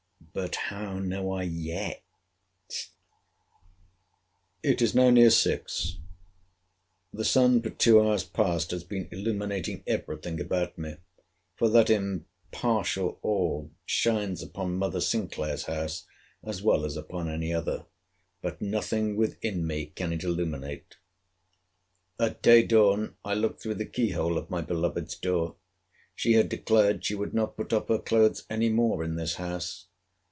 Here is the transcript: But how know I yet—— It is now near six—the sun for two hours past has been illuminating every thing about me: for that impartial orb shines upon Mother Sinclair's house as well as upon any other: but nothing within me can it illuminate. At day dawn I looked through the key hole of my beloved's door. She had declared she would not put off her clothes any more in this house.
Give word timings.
But 0.33 0.55
how 0.55 0.97
know 0.97 1.33
I 1.33 1.43
yet—— 1.43 2.07
It 4.63 4.81
is 4.81 4.95
now 4.95 5.09
near 5.09 5.29
six—the 5.29 5.99
sun 7.25 7.61
for 7.61 7.69
two 7.71 8.01
hours 8.01 8.23
past 8.23 8.71
has 8.71 8.85
been 8.85 9.09
illuminating 9.11 9.83
every 9.85 10.15
thing 10.15 10.39
about 10.39 10.77
me: 10.77 10.95
for 11.57 11.67
that 11.71 11.89
impartial 11.89 13.19
orb 13.21 13.71
shines 13.85 14.41
upon 14.41 14.77
Mother 14.77 15.01
Sinclair's 15.01 15.63
house 15.63 16.05
as 16.45 16.63
well 16.63 16.85
as 16.85 16.95
upon 16.95 17.27
any 17.27 17.53
other: 17.53 17.85
but 18.41 18.61
nothing 18.61 19.17
within 19.17 19.67
me 19.67 19.87
can 19.87 20.13
it 20.13 20.23
illuminate. 20.23 20.95
At 22.17 22.41
day 22.41 22.63
dawn 22.63 23.17
I 23.25 23.33
looked 23.33 23.61
through 23.61 23.75
the 23.75 23.85
key 23.85 24.11
hole 24.11 24.37
of 24.37 24.49
my 24.49 24.61
beloved's 24.61 25.17
door. 25.17 25.57
She 26.15 26.33
had 26.33 26.47
declared 26.47 27.03
she 27.03 27.15
would 27.15 27.33
not 27.33 27.57
put 27.57 27.73
off 27.73 27.89
her 27.89 27.99
clothes 27.99 28.45
any 28.49 28.69
more 28.69 29.03
in 29.03 29.15
this 29.15 29.33
house. 29.35 29.87